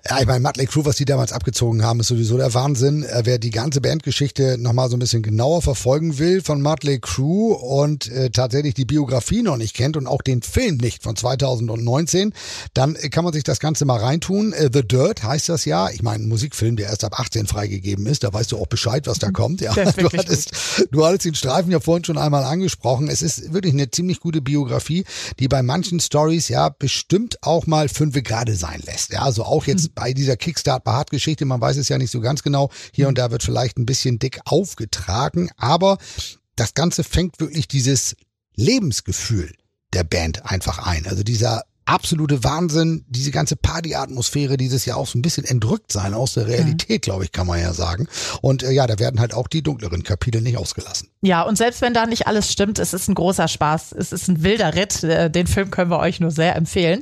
ja, 0.08 0.20
ich 0.20 0.28
meine, 0.28 0.40
Mötley 0.40 0.68
Crew, 0.68 0.86
was 0.86 0.98
die 0.98 1.06
damals 1.06 1.32
abgezogen 1.32 1.84
haben, 1.84 2.00
ist 2.00 2.08
sowieso 2.08 2.38
der 2.38 2.54
Wahnsinn. 2.54 3.04
Äh, 3.04 3.22
wer 3.26 3.40
die 3.40 3.50
ganze 3.50 3.82
Bandgeschichte 3.82 4.58
nochmal 4.60 4.90
so 4.90 4.96
ein 4.96 5.00
bisschen 5.00 5.24
genauer 5.24 5.62
verfolgen 5.62 6.20
will 6.20 6.42
von 6.42 6.62
Mötley 6.62 7.00
Crew 7.00 7.54
und 7.54 8.12
äh, 8.12 8.30
tatsächlich 8.30 8.76
die 8.76 8.86
Biografie 8.86 9.42
noch 9.42 9.58
nicht 9.58 9.76
kennt 9.76 9.98
und 9.98 10.06
auch 10.06 10.22
den 10.22 10.42
Film 10.42 10.78
nicht 10.78 11.02
von 11.02 11.16
2019, 11.16 12.34
dann 12.74 12.96
kann 12.96 13.24
man 13.24 13.34
sich 13.34 13.44
das 13.44 13.60
Ganze 13.60 13.86
mal 13.86 14.00
reintun. 14.00 14.54
Äh, 14.54 14.70
The 14.72 14.88
Dirt 14.88 15.24
heißt 15.24 15.50
das 15.50 15.66
ja. 15.66 15.90
Ich 15.90 16.04
meine, 16.04 16.24
ein 16.24 16.28
Musikfilm, 16.28 16.76
der 16.76 16.90
erst 16.90 17.04
ab 17.04 17.20
18 17.20 17.48
freigegeben 17.48 18.06
ist, 18.06 18.24
da 18.24 18.32
weißt 18.32 18.52
du 18.52 18.58
auch 18.58 18.68
Bescheid, 18.68 19.08
was 19.08 19.20
da 19.20 19.32
kommt. 19.32 19.62
Ja, 19.62 19.74
du 19.98 20.10
hattest, 20.10 20.52
du 20.92 21.06
hattest 21.06 21.26
den 21.26 21.36
Streifen 21.36 21.72
ja 21.72 21.80
vorhin 21.80 22.06
schon 22.06 22.18
einmal 22.18 22.44
angesprochen. 22.44 23.08
Es 23.08 23.22
ist 23.22 23.54
wirklich 23.54 23.74
eine 23.74 23.90
ziemlich 23.90 24.20
gute 24.20 24.42
Biografie, 24.42 25.06
die 25.40 25.48
bei 25.48 25.64
manchen 25.64 26.00
Stories 26.00 26.50
ja 26.50 26.70
bestimmt 26.70 27.40
auch 27.42 27.66
mal 27.66 27.90
fünfe 27.90 28.22
gerade 28.22 28.56
sein 28.56 28.82
lässt. 28.86 29.15
Ja, 29.16 29.22
also 29.22 29.46
auch 29.46 29.66
jetzt 29.66 29.86
hm. 29.86 29.92
bei 29.96 30.14
dieser 30.14 30.36
Kickstart-Behaart-Geschichte, 30.36 31.46
man 31.46 31.62
weiß 31.62 31.78
es 31.78 31.88
ja 31.88 31.98
nicht 31.98 32.12
so 32.12 32.20
ganz 32.20 32.44
genau. 32.44 32.70
Hier 32.92 33.06
hm. 33.06 33.10
und 33.10 33.18
da 33.18 33.32
wird 33.32 33.44
vielleicht 33.44 33.78
ein 33.78 33.86
bisschen 33.86 34.20
dick 34.20 34.42
aufgetragen, 34.44 35.50
aber 35.56 35.98
das 36.58 36.74
Ganze 36.74 37.06
fängt 37.06 37.40
wirklich 37.40 37.70
dieses 37.70 38.18
Lebensgefühl 38.56 39.54
der 39.94 40.04
Band 40.04 40.46
einfach 40.52 40.80
ein. 40.80 41.08
Also 41.08 41.24
dieser 41.24 41.64
absolute 41.86 42.44
Wahnsinn, 42.44 43.06
diese 43.08 43.32
ganze 43.32 43.56
Party-Atmosphäre, 43.56 44.58
dieses 44.58 44.86
ja 44.86 44.96
auch 44.96 45.08
so 45.08 45.18
ein 45.18 45.22
bisschen 45.22 45.46
entrückt 45.46 45.94
sein 45.94 46.14
aus 46.14 46.34
der 46.34 46.48
Realität, 46.48 47.04
mhm. 47.04 47.10
glaube 47.10 47.24
ich, 47.24 47.32
kann 47.32 47.48
man 47.48 47.62
ja 47.62 47.74
sagen. 47.74 48.08
Und 48.42 48.64
äh, 48.64 48.72
ja, 48.72 48.86
da 48.88 49.00
werden 49.00 49.22
halt 49.22 49.34
auch 49.34 49.48
die 49.48 49.62
dunkleren 49.62 50.04
Kapitel 50.04 50.42
nicht 50.42 50.58
ausgelassen. 50.58 51.10
Ja, 51.22 51.44
und 51.44 51.58
selbst 51.58 51.82
wenn 51.82 51.94
da 51.94 52.06
nicht 52.06 52.28
alles 52.28 52.52
stimmt, 52.52 52.80
es 52.80 52.94
ist 52.94 53.08
ein 53.08 53.16
großer 53.16 53.48
Spaß, 53.48 53.94
es 53.94 54.12
ist 54.12 54.28
ein 54.28 54.44
wilder 54.44 54.76
Ritt. 54.76 55.04
Äh, 55.04 55.30
den 55.30 55.48
Film 55.48 55.72
können 55.72 55.92
wir 55.92 56.00
euch 56.00 56.20
nur 56.20 56.32
sehr 56.32 56.56
empfehlen. 56.58 57.02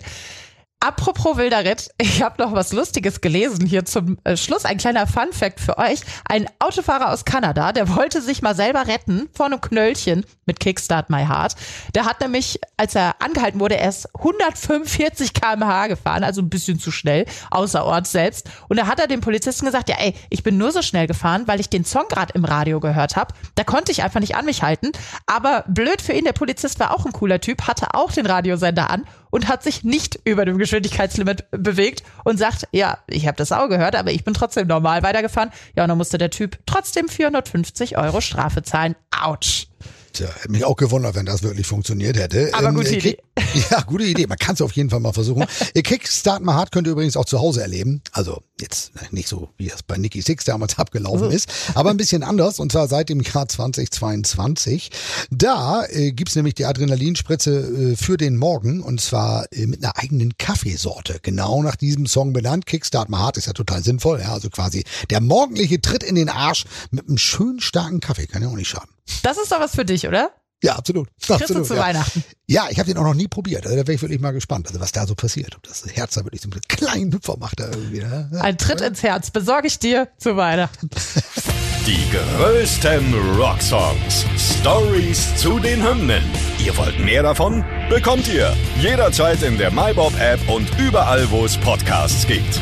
Apropos 0.84 1.38
wilder 1.38 1.64
Ritt, 1.64 1.92
ich 1.98 2.22
habe 2.22 2.44
noch 2.44 2.52
was 2.52 2.74
Lustiges 2.74 3.22
gelesen 3.22 3.66
hier 3.66 3.86
zum 3.86 4.18
äh, 4.26 4.36
Schluss. 4.36 4.66
Ein 4.66 4.76
kleiner 4.76 5.08
Fun 5.08 5.32
Fact 5.32 5.62
für 5.62 5.78
euch. 5.78 6.02
Ein 6.26 6.46
Autofahrer 6.60 7.14
aus 7.14 7.24
Kanada, 7.24 7.72
der 7.72 7.96
wollte 7.96 8.22
sich 8.22 8.42
mal 8.42 8.54
selber 8.54 8.86
retten 8.86 9.30
vor 9.34 9.46
einem 9.46 9.62
Knöllchen 9.62 10.26
mit 10.46 10.60
Kickstart 10.60 11.10
My 11.10 11.26
Heart. 11.26 11.56
Der 11.96 12.04
hat 12.04 12.20
nämlich, 12.20 12.60
als 12.76 12.96
er 12.96 13.16
angehalten 13.22 13.62
wurde, 13.62 13.76
erst 13.76 14.14
145 14.14 15.34
kmh 15.34 15.88
gefahren, 15.88 16.26
also 16.26 16.42
ein 16.42 16.50
bisschen 16.50 16.80
zu 16.80 16.92
schnell, 16.92 17.28
außerorts 17.50 18.12
selbst. 18.12 18.50
Und 18.68 18.76
da 18.76 18.86
hat 18.86 19.00
er 19.00 19.08
dem 19.08 19.22
Polizisten 19.22 19.66
gesagt, 19.66 19.88
ja 19.88 19.96
ey, 20.00 20.14
ich 20.30 20.44
bin 20.44 20.58
nur 20.58 20.74
so 20.74 20.82
schnell 20.82 21.08
gefahren, 21.08 21.44
weil 21.48 21.62
ich 21.62 21.70
den 21.70 21.86
Song 21.86 22.10
gerade 22.10 22.34
im 22.34 22.44
Radio 22.44 22.82
gehört 22.82 23.16
habe. 23.16 23.34
Da 23.56 23.64
konnte 23.64 23.94
ich 23.94 24.04
einfach 24.04 24.20
nicht 24.20 24.36
an 24.36 24.44
mich 24.44 24.64
halten. 24.64 24.92
Aber 25.28 25.64
blöd 25.66 26.02
für 26.02 26.12
ihn, 26.12 26.26
der 26.26 26.34
Polizist 26.34 26.82
war 26.82 26.92
auch 26.92 27.06
ein 27.06 27.14
cooler 27.14 27.40
Typ, 27.40 27.68
hatte 27.68 27.94
auch 27.94 28.12
den 28.12 28.26
Radiosender 28.26 28.90
an 28.90 29.06
und 29.34 29.48
hat 29.48 29.64
sich 29.64 29.84
nicht 29.84 30.20
über 30.26 30.46
dem 30.46 30.60
Geschwindigkeitslimit 30.60 31.46
bewegt 31.50 32.04
und 32.24 32.38
sagt, 32.38 32.68
ja, 32.72 33.00
ich 33.08 33.26
habe 33.26 33.36
das 33.36 33.52
auch 33.52 33.68
gehört, 33.68 33.96
aber 33.96 34.12
ich 34.12 34.24
bin 34.24 34.36
trotzdem 34.36 34.68
normal 34.68 35.02
weitergefahren. 35.02 35.50
Ja, 35.76 35.84
und 35.84 35.90
dann 35.90 35.98
musste 35.98 36.20
der 36.20 36.30
Typ 36.30 36.60
trotzdem 36.68 37.08
450 37.08 37.98
Euro 37.98 38.22
Strafe 38.22 38.62
zahlen. 38.62 38.96
Autsch. 39.10 39.66
Tja, 40.14 40.28
hätte 40.28 40.52
mich 40.52 40.64
auch 40.64 40.76
gewundert, 40.76 41.16
wenn 41.16 41.26
das 41.26 41.42
wirklich 41.42 41.66
funktioniert 41.66 42.16
hätte. 42.18 42.52
Aber 42.54 42.70
ähm, 42.70 42.76
gute 42.76 42.96
Idee. 42.96 43.18
Ja, 43.70 43.82
gute 43.82 44.04
Idee. 44.04 44.26
Man 44.26 44.38
kann 44.38 44.56
es 44.56 44.62
auf 44.62 44.72
jeden 44.72 44.90
Fall 44.90 45.00
mal 45.00 45.14
versuchen. 45.14 45.46
Kickstart 45.76 46.44
mal 46.44 46.56
hart 46.56 46.72
könnt 46.72 46.88
ihr 46.88 46.92
übrigens 46.92 47.18
auch 47.18 47.26
zu 47.26 47.40
Hause 47.40 47.62
erleben. 47.62 48.02
Also 48.12 48.42
jetzt 48.60 48.92
nicht 49.12 49.28
so, 49.28 49.50
wie 49.58 49.70
es 49.70 49.84
bei 49.84 49.98
Nicky 49.98 50.22
Six 50.22 50.46
damals 50.46 50.78
abgelaufen 50.78 51.32
ist, 51.32 51.50
aber 51.76 51.92
ein 51.92 51.98
bisschen 51.98 52.24
anders. 52.24 52.60
Und 52.60 52.72
zwar 52.72 52.88
seit 52.88 53.10
dem 53.10 53.22
Jahr 53.22 53.48
2022. 53.48 54.92
Da 55.32 55.84
äh, 55.86 56.12
gibt's 56.12 56.36
nämlich 56.36 56.56
die 56.56 56.66
Adrenalinspritze 56.66 57.94
äh, 57.94 57.96
für 57.96 58.18
den 58.18 58.38
Morgen. 58.38 58.82
Und 58.82 59.02
zwar 59.02 59.46
äh, 59.52 59.66
mit 59.66 59.84
einer 59.84 59.98
eigenen 59.98 60.38
Kaffeesorte. 60.38 61.20
Genau 61.22 61.62
nach 61.64 61.76
diesem 61.76 62.06
Song 62.06 62.34
benannt. 62.34 62.66
Kickstart 62.66 63.10
mal 63.10 63.20
hart 63.20 63.38
ist 63.38 63.48
ja 63.48 63.54
total 63.54 63.84
sinnvoll. 63.84 64.20
Ja, 64.20 64.34
also 64.34 64.50
quasi 64.50 64.84
der 65.10 65.22
morgendliche 65.22 65.82
Tritt 65.82 66.04
in 66.04 66.16
den 66.16 66.30
Arsch 66.30 66.66
mit 66.92 67.08
einem 67.08 67.18
schönen 67.18 67.60
starken 67.60 68.00
Kaffee. 68.00 68.28
Kann 68.28 68.44
ja 68.44 68.50
auch 68.50 68.56
nicht 68.56 68.70
schaden. 68.70 68.93
Das 69.24 69.38
ist 69.38 69.52
doch 69.52 69.60
was 69.60 69.76
für 69.76 69.86
dich, 69.86 70.08
oder? 70.08 70.32
Ja, 70.64 70.78
absolut. 70.78 71.10
Kriegst 71.22 71.42
absolut, 71.44 71.68
zu 71.68 71.76
ja. 71.76 71.82
Weihnachten. 71.82 72.24
Ja, 72.48 72.68
ich 72.70 72.80
habe 72.80 72.88
den 72.88 72.98
auch 72.98 73.04
noch 73.04 73.14
nie 73.14 73.28
probiert. 73.28 73.66
Also 73.66 73.76
da 73.76 73.86
wäre 73.86 73.94
ich 73.94 74.02
wirklich 74.02 74.22
mal 74.22 74.32
gespannt, 74.32 74.68
also 74.68 74.80
was 74.80 74.94
da 74.94 75.06
so 75.06 75.14
passiert. 75.14 75.56
Ob 75.56 75.64
das 75.64 75.86
Herz 75.94 76.14
da 76.14 76.24
wirklich 76.24 76.42
so 76.42 76.50
einen 76.50 76.62
kleinen 76.70 77.12
Hüpfer 77.12 77.36
macht 77.38 77.60
da 77.60 77.68
irgendwie. 77.68 78.00
Ne? 78.00 78.30
Ein 78.42 78.58
Tritt 78.58 78.80
ins 78.80 79.04
Herz 79.04 79.30
besorge 79.30 79.68
ich 79.68 79.80
dir 79.80 80.08
zu 80.18 80.38
Weihnachten. 80.38 80.90
Die 81.86 82.00
größten 82.12 83.14
Rocksongs. 83.38 84.26
Stories 84.38 85.36
zu 85.36 85.60
den 85.60 85.86
Hymnen. 85.86 86.24
Ihr 86.64 86.78
wollt 86.78 86.98
mehr 86.98 87.24
davon? 87.24 87.66
Bekommt 87.90 88.30
ihr 88.30 88.56
jederzeit 88.80 89.44
in 89.44 89.58
der 89.58 89.70
MyBob-App 89.70 90.48
und 90.48 90.70
überall, 90.80 91.30
wo 91.30 91.44
es 91.44 91.58
Podcasts 91.58 92.26
gibt. 92.26 92.62